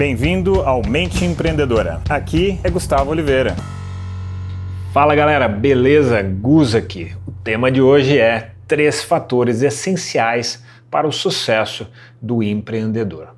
Bem-vindo 0.00 0.62
ao 0.62 0.80
Mente 0.82 1.26
Empreendedora. 1.26 2.00
Aqui 2.08 2.58
é 2.64 2.70
Gustavo 2.70 3.10
Oliveira. 3.10 3.54
Fala 4.94 5.14
galera, 5.14 5.46
beleza? 5.46 6.22
Gus 6.22 6.74
aqui. 6.74 7.14
O 7.26 7.30
tema 7.30 7.70
de 7.70 7.82
hoje 7.82 8.18
é 8.18 8.52
três 8.66 9.02
fatores 9.02 9.60
essenciais 9.60 10.64
para 10.90 11.06
o 11.06 11.12
sucesso 11.12 11.86
do 12.18 12.42
empreendedor. 12.42 13.36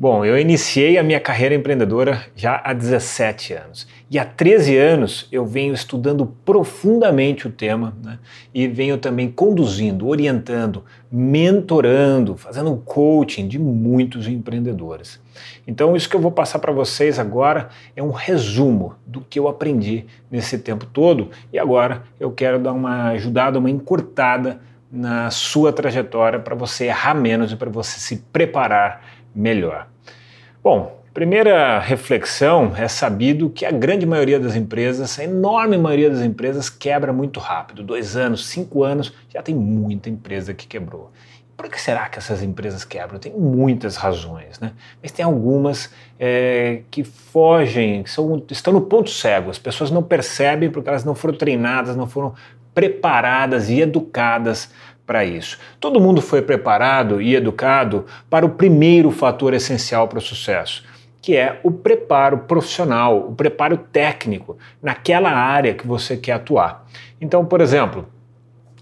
Bom, 0.00 0.24
eu 0.24 0.38
iniciei 0.38 0.96
a 0.96 1.02
minha 1.02 1.20
carreira 1.20 1.54
empreendedora 1.54 2.24
já 2.34 2.58
há 2.64 2.72
17 2.72 3.52
anos. 3.52 3.86
E 4.10 4.18
há 4.18 4.24
13 4.24 4.74
anos 4.74 5.28
eu 5.30 5.44
venho 5.44 5.74
estudando 5.74 6.24
profundamente 6.42 7.46
o 7.46 7.50
tema 7.50 7.94
né? 8.02 8.18
e 8.54 8.66
venho 8.66 8.96
também 8.96 9.30
conduzindo, 9.30 10.08
orientando, 10.08 10.86
mentorando, 11.12 12.34
fazendo 12.34 12.74
coaching 12.82 13.46
de 13.46 13.58
muitos 13.58 14.26
empreendedores. 14.26 15.20
Então, 15.66 15.94
isso 15.94 16.08
que 16.08 16.16
eu 16.16 16.20
vou 16.20 16.32
passar 16.32 16.60
para 16.60 16.72
vocês 16.72 17.18
agora 17.18 17.68
é 17.94 18.02
um 18.02 18.10
resumo 18.10 18.94
do 19.06 19.20
que 19.20 19.38
eu 19.38 19.48
aprendi 19.48 20.06
nesse 20.30 20.56
tempo 20.56 20.86
todo 20.86 21.28
e 21.52 21.58
agora 21.58 22.04
eu 22.18 22.32
quero 22.32 22.58
dar 22.58 22.72
uma 22.72 23.10
ajudada, 23.10 23.58
uma 23.58 23.68
encurtada 23.68 24.62
na 24.90 25.30
sua 25.30 25.72
trajetória 25.72 26.38
para 26.38 26.54
você 26.54 26.86
errar 26.86 27.14
menos 27.14 27.52
e 27.52 27.56
para 27.56 27.70
você 27.70 28.00
se 28.00 28.16
preparar 28.32 29.02
melhor. 29.34 29.86
Bom, 30.62 31.00
primeira 31.14 31.78
reflexão 31.78 32.72
é 32.76 32.88
sabido 32.88 33.50
que 33.50 33.64
a 33.64 33.70
grande 33.70 34.04
maioria 34.04 34.40
das 34.40 34.56
empresas, 34.56 35.18
a 35.18 35.24
enorme 35.24 35.78
maioria 35.78 36.10
das 36.10 36.22
empresas 36.22 36.68
quebra 36.68 37.12
muito 37.12 37.38
rápido. 37.38 37.82
Dois 37.82 38.16
anos, 38.16 38.46
cinco 38.48 38.82
anos, 38.82 39.12
já 39.28 39.42
tem 39.42 39.54
muita 39.54 40.10
empresa 40.10 40.52
que 40.52 40.66
quebrou. 40.66 41.12
Por 41.56 41.68
que 41.68 41.78
será 41.78 42.08
que 42.08 42.18
essas 42.18 42.42
empresas 42.42 42.84
quebram? 42.84 43.18
Tem 43.18 43.32
muitas 43.32 43.96
razões, 43.96 44.58
né? 44.58 44.72
Mas 45.02 45.12
tem 45.12 45.22
algumas 45.22 45.92
é, 46.18 46.80
que 46.90 47.04
fogem, 47.04 48.02
que 48.02 48.10
são, 48.10 48.42
estão 48.50 48.72
no 48.72 48.80
ponto 48.80 49.10
cego. 49.10 49.50
As 49.50 49.58
pessoas 49.58 49.90
não 49.90 50.02
percebem 50.02 50.70
porque 50.70 50.88
elas 50.88 51.04
não 51.04 51.14
foram 51.14 51.36
treinadas, 51.36 51.94
não 51.94 52.06
foram 52.06 52.34
preparadas 52.80 53.68
e 53.68 53.78
educadas 53.78 54.70
para 55.06 55.22
isso. 55.22 55.58
Todo 55.78 56.00
mundo 56.00 56.22
foi 56.22 56.40
preparado 56.40 57.20
e 57.20 57.34
educado 57.34 58.06
para 58.30 58.46
o 58.46 58.48
primeiro 58.48 59.10
fator 59.10 59.52
essencial 59.52 60.08
para 60.08 60.18
o 60.18 60.22
sucesso, 60.22 60.82
que 61.20 61.36
é 61.36 61.60
o 61.62 61.70
preparo 61.70 62.38
profissional, 62.38 63.18
o 63.28 63.34
preparo 63.34 63.76
técnico 63.76 64.56
naquela 64.82 65.30
área 65.30 65.74
que 65.74 65.86
você 65.86 66.16
quer 66.16 66.32
atuar. 66.32 66.86
Então, 67.20 67.44
por 67.44 67.60
exemplo, 67.60 68.08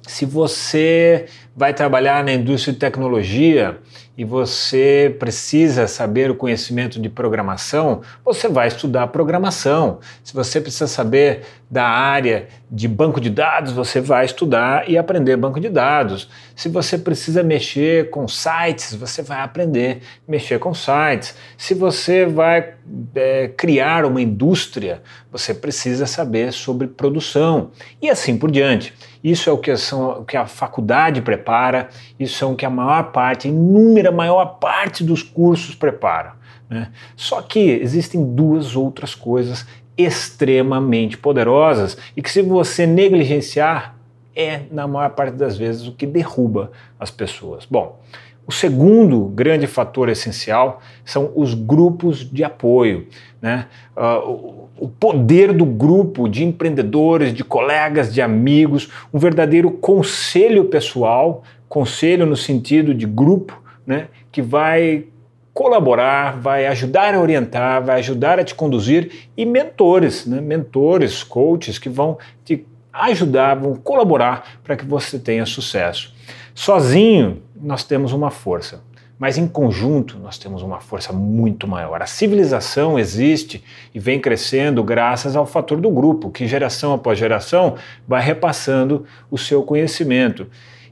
se 0.06 0.24
você 0.24 1.26
vai 1.54 1.74
trabalhar 1.74 2.24
na 2.24 2.32
indústria 2.32 2.72
de 2.72 2.78
tecnologia 2.78 3.78
e 4.16 4.24
você 4.24 5.14
precisa 5.18 5.86
saber 5.86 6.30
o 6.30 6.34
conhecimento 6.34 7.00
de 7.00 7.08
programação, 7.10 8.00
você 8.24 8.48
vai 8.48 8.68
estudar 8.68 9.08
programação. 9.08 9.98
Se 10.24 10.32
você 10.32 10.60
precisa 10.60 10.86
saber 10.86 11.42
da 11.70 11.84
área 11.84 12.48
de 12.70 12.86
banco 12.86 13.18
de 13.20 13.30
dados, 13.30 13.72
você 13.72 13.98
vai 14.00 14.26
estudar 14.26 14.88
e 14.88 14.98
aprender 14.98 15.36
banco 15.36 15.58
de 15.58 15.70
dados. 15.70 16.28
Se 16.54 16.68
você 16.68 16.98
precisa 16.98 17.42
mexer 17.42 18.10
com 18.10 18.28
sites, 18.28 18.94
você 18.94 19.22
vai 19.22 19.40
aprender 19.40 20.02
mexer 20.26 20.58
com 20.58 20.74
sites. 20.74 21.34
Se 21.56 21.72
você 21.72 22.26
vai 22.26 22.74
é, 23.14 23.48
criar 23.48 24.04
uma 24.04 24.20
indústria, 24.20 25.02
você 25.32 25.54
precisa 25.54 26.06
saber 26.06 26.52
sobre 26.52 26.86
produção 26.86 27.70
e 28.02 28.10
assim 28.10 28.36
por 28.36 28.50
diante. 28.50 28.92
Isso 29.24 29.48
é 29.48 29.52
o 29.52 29.58
que, 29.58 29.74
são, 29.76 30.20
o 30.20 30.24
que 30.24 30.36
a 30.36 30.46
faculdade 30.46 31.22
prepara, 31.22 31.88
isso 32.20 32.44
é 32.44 32.46
o 32.46 32.54
que 32.54 32.66
a 32.66 32.70
maior 32.70 33.04
parte, 33.12 33.48
inúmera 33.48 34.12
maior 34.12 34.44
parte 34.58 35.02
dos 35.02 35.22
cursos 35.22 35.74
prepara. 35.74 36.34
Né? 36.68 36.88
Só 37.16 37.40
que 37.40 37.60
existem 37.60 38.34
duas 38.34 38.76
outras 38.76 39.14
coisas 39.14 39.66
extremamente 39.98 41.18
poderosas 41.18 41.98
e 42.16 42.22
que, 42.22 42.30
se 42.30 42.40
você 42.40 42.86
negligenciar, 42.86 43.96
é, 44.34 44.62
na 44.70 44.86
maior 44.86 45.10
parte 45.10 45.34
das 45.34 45.58
vezes, 45.58 45.88
o 45.88 45.92
que 45.92 46.06
derruba 46.06 46.70
as 47.00 47.10
pessoas. 47.10 47.66
Bom, 47.68 47.98
o 48.46 48.52
segundo 48.52 49.26
grande 49.26 49.66
fator 49.66 50.08
essencial 50.08 50.80
são 51.04 51.32
os 51.34 51.52
grupos 51.52 52.20
de 52.20 52.44
apoio. 52.44 53.08
Né? 53.42 53.66
Uh, 53.94 54.68
o 54.78 54.88
poder 54.88 55.52
do 55.52 55.66
grupo 55.66 56.28
de 56.28 56.44
empreendedores, 56.44 57.34
de 57.34 57.44
colegas, 57.44 58.14
de 58.14 58.22
amigos, 58.22 58.90
um 59.12 59.18
verdadeiro 59.18 59.70
conselho 59.70 60.64
pessoal, 60.66 61.42
conselho 61.68 62.24
no 62.24 62.36
sentido 62.36 62.94
de 62.94 63.06
grupo, 63.06 63.60
né? 63.84 64.08
que 64.30 64.40
vai 64.40 65.04
colaborar, 65.52 66.38
vai 66.38 66.66
ajudar 66.66 67.14
a 67.14 67.20
orientar, 67.20 67.82
vai 67.82 67.98
ajudar 67.98 68.38
a 68.38 68.44
te 68.44 68.54
conduzir 68.54 69.28
e 69.36 69.44
mentores, 69.44 70.26
né? 70.26 70.40
mentores, 70.40 71.22
coaches 71.22 71.78
que 71.78 71.88
vão 71.88 72.18
te 72.44 72.64
ajudar, 72.92 73.54
vão 73.54 73.74
colaborar 73.74 74.60
para 74.62 74.76
que 74.76 74.84
você 74.84 75.18
tenha 75.18 75.44
sucesso. 75.46 76.14
Sozinho, 76.54 77.42
nós 77.60 77.84
temos 77.84 78.12
uma 78.12 78.30
força, 78.30 78.82
mas 79.18 79.36
em 79.36 79.48
conjunto 79.48 80.18
nós 80.18 80.38
temos 80.38 80.62
uma 80.62 80.80
força 80.80 81.12
muito 81.12 81.66
maior. 81.66 82.00
A 82.02 82.06
civilização 82.06 82.98
existe 82.98 83.62
e 83.94 83.98
vem 83.98 84.20
crescendo 84.20 84.82
graças 84.82 85.34
ao 85.34 85.46
fator 85.46 85.80
do 85.80 85.90
grupo, 85.90 86.30
que 86.30 86.46
geração 86.46 86.92
após 86.92 87.18
geração 87.18 87.76
vai 88.06 88.22
repassando 88.22 89.04
o 89.30 89.36
seu 89.36 89.62
conhecimento. 89.62 90.46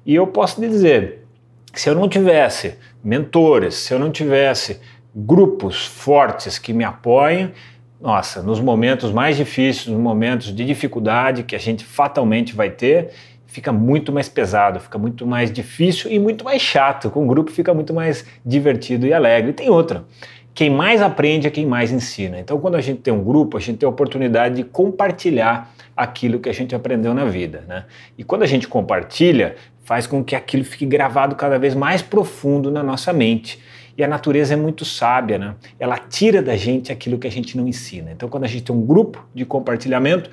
E 0.04 0.14
eu 0.14 0.26
posso 0.26 0.60
lhe 0.60 0.68
dizer, 0.68 1.26
se 1.72 1.88
eu 1.88 1.94
não 1.94 2.08
tivesse 2.08 2.74
mentores, 3.06 3.76
se 3.76 3.94
eu 3.94 4.00
não 4.00 4.10
tivesse 4.10 4.80
grupos 5.14 5.86
fortes 5.86 6.58
que 6.58 6.72
me 6.72 6.82
apoiem, 6.82 7.52
nossa, 8.00 8.42
nos 8.42 8.58
momentos 8.58 9.12
mais 9.12 9.36
difíceis, 9.36 9.86
nos 9.86 10.00
momentos 10.00 10.52
de 10.52 10.64
dificuldade 10.64 11.44
que 11.44 11.54
a 11.54 11.58
gente 11.58 11.84
fatalmente 11.84 12.52
vai 12.52 12.68
ter, 12.68 13.10
fica 13.46 13.72
muito 13.72 14.12
mais 14.12 14.28
pesado, 14.28 14.80
fica 14.80 14.98
muito 14.98 15.24
mais 15.24 15.52
difícil 15.52 16.10
e 16.10 16.18
muito 16.18 16.44
mais 16.44 16.60
chato. 16.60 17.08
Com 17.08 17.24
o 17.24 17.26
grupo 17.28 17.52
fica 17.52 17.72
muito 17.72 17.94
mais 17.94 18.26
divertido 18.44 19.06
e 19.06 19.14
alegre. 19.14 19.50
E 19.50 19.54
tem 19.54 19.70
outra. 19.70 20.04
Quem 20.52 20.68
mais 20.68 21.00
aprende 21.00 21.46
é 21.46 21.50
quem 21.50 21.64
mais 21.64 21.92
ensina. 21.92 22.40
Então, 22.40 22.58
quando 22.58 22.74
a 22.74 22.80
gente 22.80 23.02
tem 23.02 23.14
um 23.14 23.22
grupo, 23.22 23.56
a 23.56 23.60
gente 23.60 23.78
tem 23.78 23.86
a 23.86 23.90
oportunidade 23.90 24.56
de 24.56 24.64
compartilhar 24.64 25.72
aquilo 25.96 26.40
que 26.40 26.48
a 26.48 26.52
gente 26.52 26.74
aprendeu 26.74 27.14
na 27.14 27.24
vida. 27.24 27.62
Né? 27.68 27.84
E 28.18 28.24
quando 28.24 28.42
a 28.42 28.46
gente 28.46 28.66
compartilha, 28.66 29.54
faz 29.86 30.04
com 30.04 30.22
que 30.22 30.34
aquilo 30.34 30.64
fique 30.64 30.84
gravado 30.84 31.36
cada 31.36 31.60
vez 31.60 31.72
mais 31.72 32.02
profundo 32.02 32.72
na 32.72 32.82
nossa 32.82 33.12
mente. 33.12 33.62
E 33.96 34.02
a 34.02 34.08
natureza 34.08 34.54
é 34.54 34.56
muito 34.56 34.84
sábia, 34.84 35.38
né? 35.38 35.54
Ela 35.78 35.96
tira 35.96 36.42
da 36.42 36.56
gente 36.56 36.90
aquilo 36.90 37.16
que 37.18 37.26
a 37.26 37.30
gente 37.30 37.56
não 37.56 37.68
ensina. 37.68 38.10
Então, 38.10 38.28
quando 38.28 38.42
a 38.42 38.48
gente 38.48 38.64
tem 38.64 38.74
um 38.74 38.84
grupo 38.84 39.24
de 39.32 39.44
compartilhamento, 39.44 40.28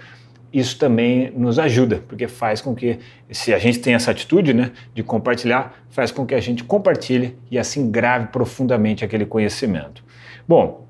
isso 0.51 0.79
também 0.79 1.31
nos 1.37 1.59
ajuda, 1.59 2.03
porque 2.07 2.27
faz 2.27 2.61
com 2.61 2.73
que, 2.73 2.97
se 3.29 3.53
a 3.53 3.59
gente 3.59 3.77
tem 3.77 3.93
essa 3.93 4.09
atitude 4.09 4.55
né, 4.55 4.71
de 4.91 5.03
compartilhar, 5.03 5.85
faz 5.91 6.11
com 6.11 6.25
que 6.25 6.33
a 6.33 6.41
gente 6.41 6.63
compartilhe 6.63 7.37
e 7.51 7.59
assim 7.59 7.91
grave 7.91 8.29
profundamente 8.29 9.05
aquele 9.05 9.25
conhecimento. 9.25 10.03
Bom, 10.47 10.87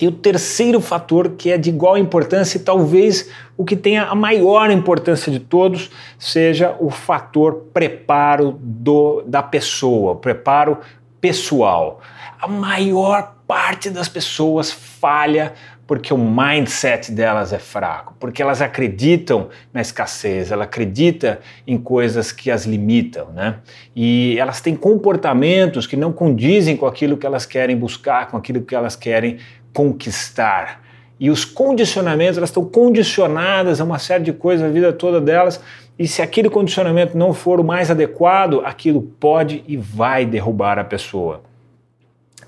e 0.00 0.06
o 0.06 0.12
terceiro 0.12 0.80
fator 0.80 1.30
que 1.30 1.50
é 1.50 1.58
de 1.58 1.70
igual 1.70 1.98
importância 1.98 2.58
e 2.58 2.60
talvez 2.60 3.30
o 3.56 3.64
que 3.64 3.76
tenha 3.76 4.04
a 4.04 4.14
maior 4.14 4.70
importância 4.70 5.30
de 5.32 5.40
todos 5.40 5.90
seja 6.18 6.76
o 6.78 6.90
fator 6.90 7.66
preparo 7.72 8.58
do, 8.60 9.22
da 9.26 9.42
pessoa, 9.42 10.12
o 10.12 10.16
preparo 10.16 10.78
pessoal. 11.20 12.00
A 12.40 12.46
maior 12.46 13.34
parte 13.46 13.90
das 13.90 14.08
pessoas 14.08 14.70
falha 14.70 15.54
porque 15.88 16.12
o 16.12 16.18
mindset 16.18 17.10
delas 17.10 17.50
é 17.50 17.58
fraco, 17.58 18.14
porque 18.20 18.42
elas 18.42 18.60
acreditam 18.60 19.48
na 19.72 19.80
escassez, 19.80 20.52
ela 20.52 20.64
acredita 20.64 21.40
em 21.66 21.78
coisas 21.78 22.30
que 22.30 22.50
as 22.50 22.66
limitam, 22.66 23.32
né? 23.32 23.56
E 23.96 24.36
elas 24.38 24.60
têm 24.60 24.76
comportamentos 24.76 25.86
que 25.86 25.96
não 25.96 26.12
condizem 26.12 26.76
com 26.76 26.84
aquilo 26.84 27.16
que 27.16 27.24
elas 27.24 27.46
querem 27.46 27.74
buscar, 27.74 28.28
com 28.28 28.36
aquilo 28.36 28.60
que 28.60 28.74
elas 28.74 28.94
querem 28.94 29.38
conquistar. 29.78 30.82
E 31.20 31.30
os 31.30 31.44
condicionamentos, 31.44 32.36
elas 32.36 32.50
estão 32.50 32.64
condicionadas 32.64 33.80
a 33.80 33.84
uma 33.84 34.00
série 34.00 34.24
de 34.24 34.32
coisas 34.32 34.68
a 34.68 34.72
vida 34.72 34.92
toda 34.92 35.20
delas, 35.20 35.60
e 35.96 36.08
se 36.08 36.20
aquele 36.20 36.50
condicionamento 36.50 37.16
não 37.16 37.32
for 37.32 37.60
o 37.60 37.64
mais 37.64 37.88
adequado, 37.88 38.60
aquilo 38.64 39.00
pode 39.00 39.62
e 39.68 39.76
vai 39.76 40.26
derrubar 40.26 40.80
a 40.80 40.84
pessoa. 40.84 41.42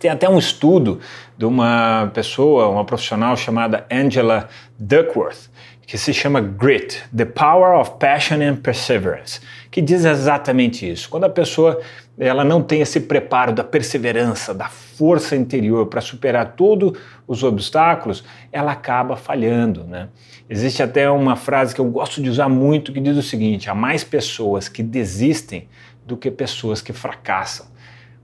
Tem 0.01 0.11
até 0.11 0.29
um 0.29 0.39
estudo 0.39 0.99
de 1.39 1.45
uma 1.45 2.11
pessoa, 2.13 2.67
uma 2.67 2.85
profissional 2.85 3.37
chamada 3.37 3.87
Angela 3.89 4.49
Duckworth, 4.77 5.51
que 5.87 5.97
se 5.97 6.13
chama 6.13 6.41
Grit, 6.41 7.01
The 7.17 7.27
Power 7.27 7.79
of 7.79 7.93
Passion 8.01 8.41
and 8.43 8.57
Perseverance, 8.57 9.41
que 9.71 9.81
diz 9.81 10.05
exatamente 10.05 10.91
isso. 10.91 11.09
Quando 11.09 11.25
a 11.25 11.31
pessoa 11.31 11.81
ela 12.21 12.45
não 12.45 12.63
tem 12.63 12.83
esse 12.83 13.01
preparo 13.01 13.53
da 13.53 13.65
perseverança, 13.65 14.53
da 14.53 14.69
força 14.69 15.35
interior 15.35 15.87
para 15.87 16.03
superar 16.03 16.53
todos 16.55 16.99
os 17.27 17.43
obstáculos, 17.43 18.23
ela 18.53 18.73
acaba 18.73 19.17
falhando. 19.17 19.85
Né? 19.85 20.09
Existe 20.49 20.83
até 20.83 21.11
uma 21.11 21.35
frase 21.35 21.75
que 21.75 21.81
eu 21.81 21.87
gosto 21.87 22.23
de 22.23 22.29
usar 22.29 22.49
muito 22.49 22.93
que 22.93 23.01
diz 23.01 23.17
o 23.17 23.23
seguinte: 23.23 23.71
há 23.71 23.75
mais 23.75 24.05
pessoas 24.05 24.69
que 24.69 24.83
desistem 24.83 25.67
do 26.07 26.17
que 26.17 26.31
pessoas 26.31 26.83
que 26.83 26.93
fracassam 26.93 27.71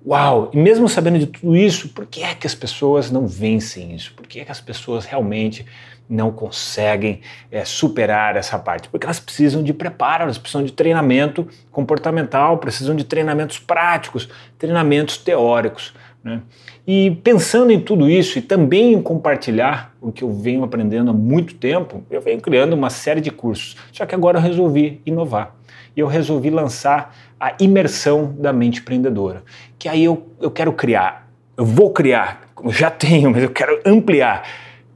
Uau! 0.05 0.51
E 0.53 0.57
mesmo 0.57 0.89
sabendo 0.89 1.19
de 1.19 1.27
tudo 1.27 1.57
isso, 1.57 1.89
por 1.89 2.07
que 2.07 2.23
é 2.23 2.35
que 2.35 2.47
as 2.47 2.55
pessoas 2.55 3.11
não 3.11 3.27
vencem 3.27 3.95
isso? 3.95 4.13
Por 4.15 4.27
que 4.27 4.41
é 4.41 4.45
que 4.45 4.53
as 4.53 4.61
pessoas 4.61 5.05
realmente 5.05 5.67
não 6.09 6.31
conseguem 6.31 7.21
é, 7.51 7.65
superar 7.65 8.37
essa 8.37 8.57
parte? 8.59 8.89
Porque 8.89 9.05
elas 9.05 9.19
precisam 9.19 9.63
de 9.65 9.73
preparo, 9.73 10.23
elas 10.23 10.39
precisam 10.39 10.63
de 10.65 10.73
treinamento 10.73 11.49
comportamental, 11.73 12.59
precisam 12.59 12.95
de 12.95 13.05
treinamentos 13.05 13.59
práticos, 13.59 14.29
treinamentos 14.57 15.17
teóricos. 15.17 15.93
Né? 16.23 16.41
E 16.87 17.11
pensando 17.25 17.73
em 17.73 17.81
tudo 17.81 18.09
isso 18.09 18.39
e 18.39 18.43
também 18.43 18.93
em 18.93 19.03
compartilhar 19.03 19.93
o 20.01 20.13
que 20.13 20.23
eu 20.23 20.33
venho 20.33 20.63
aprendendo 20.63 21.11
há 21.11 21.15
muito 21.15 21.55
tempo, 21.55 22.05
eu 22.09 22.21
venho 22.21 22.41
criando 22.41 22.75
uma 22.75 22.91
série 22.91 23.21
de 23.21 23.33
cursos. 23.33 23.77
Só 23.93 24.07
que 24.07 24.15
agora 24.15 24.39
eu 24.39 24.43
resolvi 24.43 25.01
inovar. 25.05 25.56
E 25.97 26.01
eu 26.01 26.07
resolvi 26.07 26.51
lançar 26.51 27.17
a 27.41 27.55
imersão 27.59 28.35
da 28.39 28.53
mente 28.53 28.81
empreendedora. 28.81 29.43
Que 29.79 29.89
aí 29.89 30.05
eu, 30.05 30.29
eu 30.41 30.51
quero 30.51 30.73
criar, 30.73 31.29
eu 31.57 31.65
vou 31.65 31.91
criar, 31.91 32.43
já 32.69 32.91
tenho, 32.91 33.31
mas 33.31 33.43
eu 33.43 33.51
quero 33.51 33.81
ampliar 33.85 34.47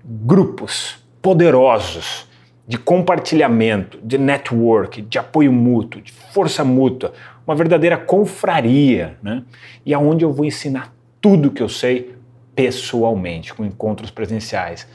grupos 0.05 0.99
poderosos 1.23 2.29
de 2.67 2.79
compartilhamento, 2.79 3.99
de 4.02 4.17
network, 4.17 5.02
de 5.02 5.19
apoio 5.19 5.52
mútuo, 5.52 6.00
de 6.00 6.12
força 6.12 6.62
mútua, 6.62 7.12
uma 7.46 7.56
verdadeira 7.56 7.96
confraria, 7.96 9.19
né? 9.23 9.43
E 9.85 9.93
aonde 9.93 10.25
eu 10.25 10.32
vou 10.32 10.44
ensinar 10.44 10.94
tudo 11.20 11.50
que 11.50 11.62
eu 11.62 11.69
sei 11.69 12.14
pessoalmente, 12.55 13.53
com 13.53 13.64
encontros 13.64 14.11
presenciais. 14.11 14.87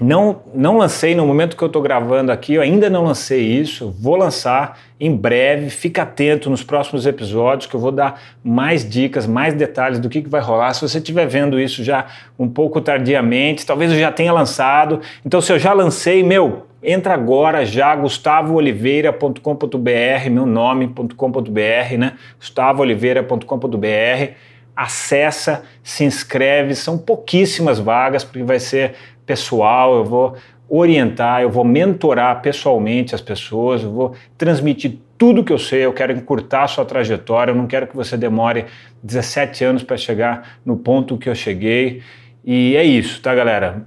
Não, 0.00 0.42
não 0.54 0.78
lancei 0.78 1.12
no 1.12 1.26
momento 1.26 1.56
que 1.56 1.62
eu 1.62 1.66
estou 1.66 1.82
gravando 1.82 2.30
aqui, 2.30 2.54
eu 2.54 2.62
ainda 2.62 2.88
não 2.88 3.02
lancei 3.02 3.40
isso, 3.40 3.92
vou 4.00 4.14
lançar 4.14 4.78
em 5.00 5.12
breve. 5.14 5.70
Fica 5.70 6.02
atento 6.02 6.48
nos 6.48 6.62
próximos 6.62 7.04
episódios 7.04 7.68
que 7.68 7.74
eu 7.74 7.80
vou 7.80 7.90
dar 7.90 8.20
mais 8.44 8.88
dicas, 8.88 9.26
mais 9.26 9.54
detalhes 9.54 9.98
do 9.98 10.08
que, 10.08 10.22
que 10.22 10.28
vai 10.28 10.40
rolar. 10.40 10.72
Se 10.74 10.82
você 10.82 10.98
estiver 10.98 11.26
vendo 11.26 11.58
isso 11.58 11.82
já 11.82 12.06
um 12.38 12.48
pouco 12.48 12.80
tardiamente, 12.80 13.66
talvez 13.66 13.92
eu 13.92 13.98
já 13.98 14.12
tenha 14.12 14.32
lançado. 14.32 15.00
Então, 15.26 15.40
se 15.40 15.52
eu 15.52 15.58
já 15.58 15.72
lancei, 15.72 16.22
meu, 16.22 16.68
entra 16.80 17.14
agora 17.14 17.66
já, 17.66 17.96
gustavooliveira.com.br, 17.96 20.30
meu 20.30 20.46
nome.com.br, 20.46 21.98
né? 21.98 22.12
gustavooliveira.com.br 22.38 24.32
acessa, 24.76 25.64
se 25.82 26.04
inscreve, 26.04 26.76
são 26.76 26.96
pouquíssimas 26.96 27.80
vagas, 27.80 28.22
porque 28.22 28.44
vai 28.44 28.60
ser 28.60 28.94
pessoal, 29.28 29.98
eu 29.98 30.04
vou 30.06 30.36
orientar, 30.66 31.42
eu 31.42 31.50
vou 31.50 31.64
mentorar 31.64 32.40
pessoalmente 32.40 33.14
as 33.14 33.20
pessoas, 33.20 33.82
eu 33.82 33.92
vou 33.92 34.14
transmitir 34.38 34.98
tudo 35.18 35.44
que 35.44 35.52
eu 35.52 35.58
sei, 35.58 35.84
eu 35.84 35.92
quero 35.92 36.12
encurtar 36.12 36.62
a 36.62 36.68
sua 36.68 36.84
trajetória, 36.84 37.50
eu 37.52 37.54
não 37.54 37.66
quero 37.66 37.86
que 37.86 37.94
você 37.94 38.16
demore 38.16 38.64
17 39.02 39.64
anos 39.64 39.82
para 39.82 39.98
chegar 39.98 40.58
no 40.64 40.78
ponto 40.78 41.18
que 41.18 41.28
eu 41.28 41.34
cheguei. 41.34 42.02
E 42.42 42.74
é 42.74 42.84
isso, 42.84 43.20
tá, 43.20 43.34
galera? 43.34 43.86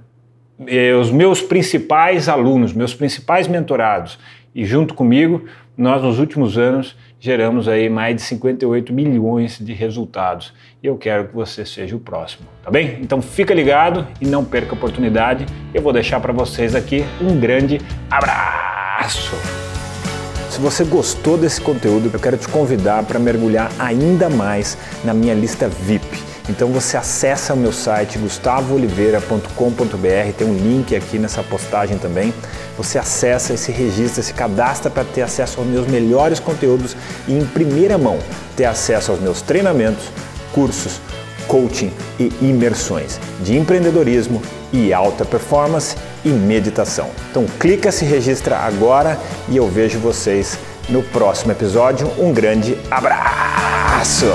E 0.64 0.92
os 0.92 1.10
meus 1.10 1.42
principais 1.42 2.28
alunos, 2.28 2.72
meus 2.72 2.94
principais 2.94 3.48
mentorados, 3.48 4.18
e 4.54 4.64
junto 4.64 4.94
comigo, 4.94 5.44
nós 5.76 6.02
nos 6.02 6.18
últimos 6.18 6.58
anos 6.58 6.96
geramos 7.18 7.68
aí 7.68 7.88
mais 7.88 8.16
de 8.16 8.22
58 8.22 8.92
milhões 8.92 9.58
de 9.58 9.72
resultados. 9.72 10.52
E 10.82 10.86
eu 10.86 10.96
quero 10.96 11.28
que 11.28 11.34
você 11.34 11.64
seja 11.64 11.96
o 11.96 12.00
próximo, 12.00 12.46
tá 12.62 12.70
bem? 12.70 12.98
Então 13.00 13.22
fica 13.22 13.54
ligado 13.54 14.06
e 14.20 14.26
não 14.26 14.44
perca 14.44 14.72
a 14.72 14.74
oportunidade. 14.74 15.46
Eu 15.72 15.80
vou 15.80 15.92
deixar 15.92 16.20
para 16.20 16.32
vocês 16.32 16.74
aqui 16.74 17.04
um 17.20 17.38
grande 17.38 17.80
abraço. 18.10 19.36
Se 20.50 20.60
você 20.60 20.84
gostou 20.84 21.38
desse 21.38 21.60
conteúdo, 21.60 22.10
eu 22.12 22.20
quero 22.20 22.36
te 22.36 22.46
convidar 22.46 23.04
para 23.04 23.18
mergulhar 23.18 23.72
ainda 23.78 24.28
mais 24.28 24.76
na 25.02 25.14
minha 25.14 25.32
lista 25.32 25.66
VIP 25.66 26.21
então 26.48 26.68
você 26.68 26.96
acessa 26.96 27.54
o 27.54 27.56
meu 27.56 27.72
site 27.72 28.18
gustavooliveira.com.br, 28.18 30.32
tem 30.36 30.46
um 30.46 30.54
link 30.54 30.94
aqui 30.96 31.18
nessa 31.18 31.42
postagem 31.42 31.98
também. 31.98 32.34
Você 32.76 32.98
acessa, 32.98 33.56
se 33.56 33.70
registra, 33.70 34.22
se 34.22 34.34
cadastra 34.34 34.90
para 34.90 35.04
ter 35.04 35.22
acesso 35.22 35.60
aos 35.60 35.68
meus 35.68 35.86
melhores 35.86 36.40
conteúdos 36.40 36.96
e 37.28 37.32
em 37.32 37.44
primeira 37.44 37.96
mão 37.96 38.18
ter 38.56 38.64
acesso 38.64 39.12
aos 39.12 39.20
meus 39.20 39.40
treinamentos, 39.40 40.04
cursos, 40.52 41.00
coaching 41.46 41.92
e 42.18 42.32
imersões 42.40 43.20
de 43.40 43.56
empreendedorismo 43.56 44.42
e 44.72 44.92
alta 44.92 45.24
performance 45.24 45.96
e 46.24 46.30
meditação. 46.30 47.10
Então 47.30 47.44
clica, 47.60 47.92
se 47.92 48.04
registra 48.04 48.56
agora 48.56 49.18
e 49.48 49.56
eu 49.56 49.68
vejo 49.68 49.98
vocês 49.98 50.58
no 50.88 51.02
próximo 51.02 51.52
episódio. 51.52 52.10
Um 52.18 52.32
grande 52.32 52.76
abraço! 52.90 54.32